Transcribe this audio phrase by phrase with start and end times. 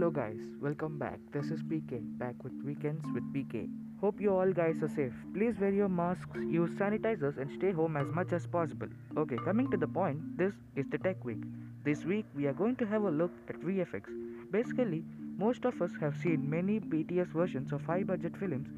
[0.00, 1.18] Hello guys, welcome back.
[1.30, 3.68] This is PK, back with Weekends with PK.
[4.00, 5.12] Hope you all guys are safe.
[5.34, 8.86] Please wear your masks, use sanitizers and stay home as much as possible.
[9.18, 11.42] Okay, coming to the point, this is the Tech Week.
[11.84, 14.04] This week we are going to have a look at VFX.
[14.50, 15.04] Basically,
[15.36, 18.68] most of us have seen many BTS versions of high budget films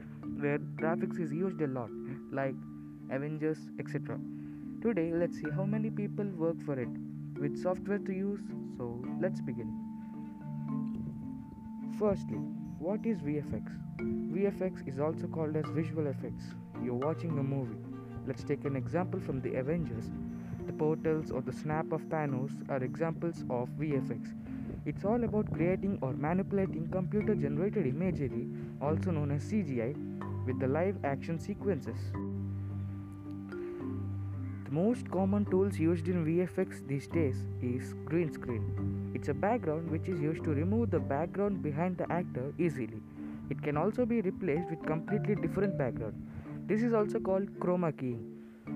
[0.40, 1.90] where graphics is used a lot,
[2.32, 2.56] like
[3.12, 4.18] Avengers, etc.
[4.82, 6.90] Today, let's see how many people work for it,
[7.38, 8.40] which software to use.
[8.76, 9.81] So, let's begin.
[11.98, 12.38] Firstly,
[12.78, 13.70] what is VFX?
[14.32, 16.44] VFX is also called as visual effects.
[16.82, 17.76] You're watching a movie.
[18.26, 20.10] Let's take an example from the Avengers.
[20.66, 24.32] The portals or the snap of Thanos are examples of VFX.
[24.86, 28.48] It's all about creating or manipulating computer generated imagery,
[28.80, 29.94] also known as CGI,
[30.46, 31.98] with the live action sequences.
[34.72, 38.62] Most common tools used in VFX these days is green screen.
[39.14, 43.02] It's a background which is used to remove the background behind the actor easily.
[43.50, 46.14] It can also be replaced with completely different background.
[46.68, 48.24] This is also called chroma keying.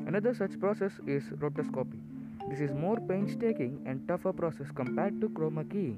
[0.06, 1.98] Another such process is rotoscopy.
[2.50, 5.96] This is more painstaking and tougher process compared to chroma keying.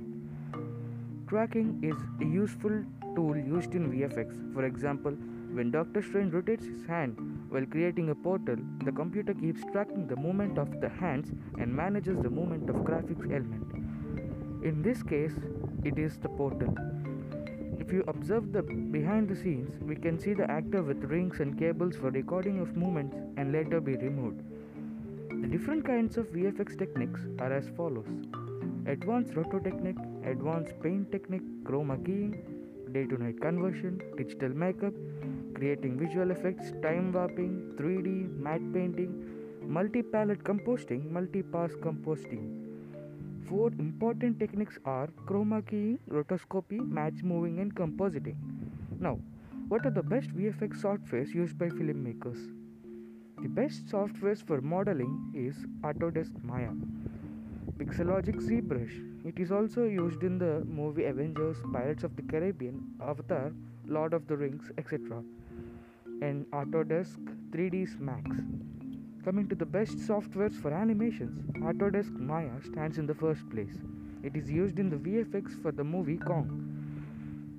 [1.27, 2.85] Tracking is a useful
[3.17, 4.55] tool used in VFX.
[4.55, 5.17] For example,
[5.53, 7.17] when Doctor Strange rotates his hand
[7.49, 12.19] while creating a portal, the computer keeps tracking the movement of the hands and manages
[12.21, 13.65] the movement of graphics element.
[14.63, 15.35] In this case,
[15.85, 16.75] it is the portal.
[17.79, 21.59] If you observe the behind the scenes, we can see the actor with rings and
[21.59, 24.43] cables for recording of movements and later be removed.
[25.31, 28.07] The different kinds of VFX techniques are as follows
[28.87, 32.58] Advanced roto technique, advanced paint technique, chroma keying,
[32.99, 34.95] day to night conversion, digital makeup,
[35.55, 38.13] creating visual effects, time warping, 3D,
[38.47, 39.13] matte painting,
[39.77, 42.47] multi palette composting, multi pass composting.
[43.49, 48.37] Four important techniques are chroma keying, rotoscopy, match moving, and compositing.
[49.01, 49.19] Now,
[49.69, 52.41] what are the best VFX softwares used by filmmakers?
[53.43, 56.72] The best softwares for modeling is Autodesk Maya.
[57.78, 58.97] Pixologic ZBrush.
[59.28, 63.53] It is also used in the movie Avengers, Pirates of the Caribbean, Avatar,
[63.87, 65.22] Lord of the Rings, etc.
[66.22, 67.19] And Autodesk
[67.50, 68.25] 3ds Max.
[69.27, 73.77] Coming to the best softwares for animations, Autodesk Maya stands in the first place.
[74.22, 76.49] It is used in the VFX for the movie Kong.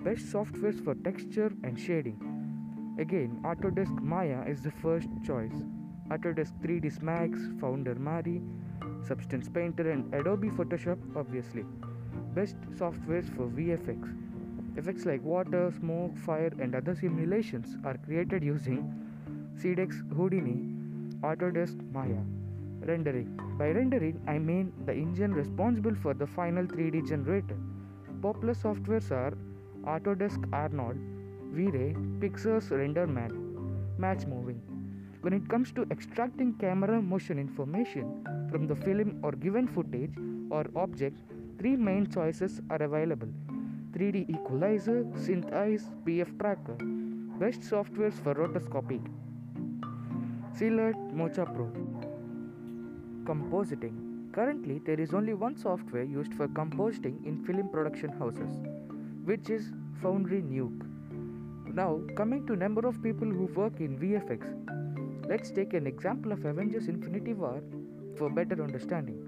[0.03, 2.17] Best softwares for texture and shading.
[2.97, 5.61] Again, Autodesk Maya is the first choice.
[6.09, 8.41] Autodesk 3ds Max, Foundry Mari,
[9.09, 11.65] Substance Painter, and Adobe Photoshop, obviously.
[12.35, 14.15] Best softwares for VFX.
[14.77, 18.83] Effects like water, smoke, fire, and other simulations are created using
[19.57, 20.57] SideFX Houdini,
[21.21, 22.21] Autodesk Maya.
[22.81, 23.29] Rendering.
[23.57, 27.57] By rendering, I mean the engine responsible for the final 3D generator.
[28.21, 29.33] Popular softwares are
[29.85, 30.97] Autodesk Arnold,
[31.51, 33.31] V-Ray, Pixar's RenderMan,
[33.97, 34.61] Match Moving.
[35.21, 40.15] When it comes to extracting camera motion information from the film or given footage
[40.49, 41.17] or object,
[41.57, 43.27] three main choices are available
[43.91, 46.77] 3D Equalizer, SynthEyes, PF Tracker.
[47.37, 49.01] Best softwares for rotoscopy
[50.57, 51.67] Sealert Mocha Pro.
[53.23, 54.31] Compositing.
[54.31, 58.61] Currently, there is only one software used for compositing in film production houses,
[59.25, 60.85] which is Foundry Nuke.
[61.73, 64.43] Now, coming to number of people who work in VFX,
[65.29, 67.61] let's take an example of Avengers Infinity War
[68.17, 69.19] for better understanding.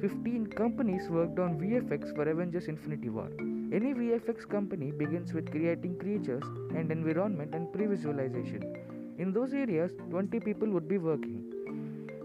[0.00, 3.28] 15 companies worked on VFX for Avengers Infinity War.
[3.72, 6.42] Any VFX company begins with creating creatures
[6.74, 8.60] and environment and pre-visualization.
[9.18, 11.40] In those areas, 20 people would be working.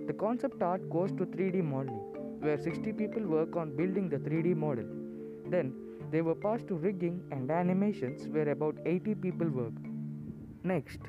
[0.07, 4.55] The concept art goes to 3D modeling, where 60 people work on building the 3D
[4.55, 4.85] model.
[5.45, 5.75] Then,
[6.11, 9.73] they were passed to rigging and animations, where about 80 people work.
[10.63, 10.99] Next,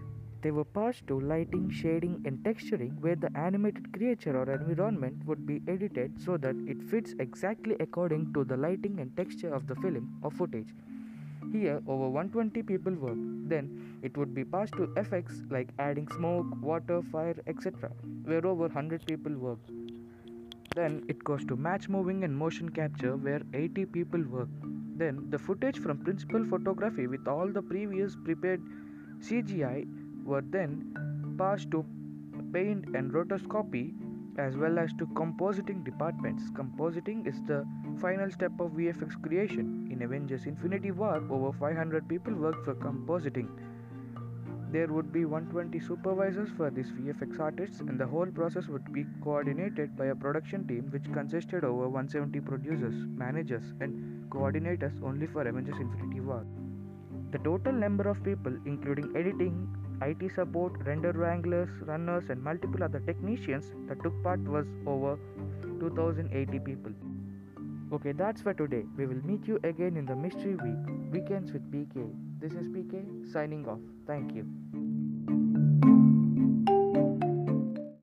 [0.42, 5.46] they were passed to lighting, shading, and texturing, where the animated creature or environment would
[5.46, 9.76] be edited so that it fits exactly according to the lighting and texture of the
[9.76, 10.74] film or footage.
[11.52, 13.18] Here, over 120 people work.
[13.48, 17.90] Then, it would be passed to effects like adding smoke, water, fire, etc.,
[18.24, 19.58] where over 100 people work.
[20.74, 24.48] Then, it goes to match moving and motion capture, where 80 people work.
[24.96, 28.62] Then, the footage from principal photography with all the previous prepared
[29.20, 31.84] CGI were then passed to
[32.52, 33.94] paint and rotoscopy
[34.38, 36.44] as well as to compositing departments.
[36.50, 37.66] Compositing is the
[38.00, 39.88] final step of VFX creation.
[39.90, 43.48] In Avengers Infinity War, over 500 people worked for compositing.
[44.70, 49.04] There would be 120 supervisors for these VFX artists, and the whole process would be
[49.22, 55.46] coordinated by a production team which consisted over 170 producers, managers, and coordinators only for
[55.46, 56.46] Avengers Infinity War.
[57.32, 59.68] The total number of people, including editing,
[60.06, 65.18] IT support, render wranglers, runners, and multiple other technicians that took part was over
[65.80, 66.92] 2080 people.
[67.92, 68.84] Okay, that's for today.
[68.96, 72.10] We will meet you again in the Mystery Week, Weekends with PK.
[72.40, 73.80] This is PK signing off.
[74.06, 74.46] Thank you.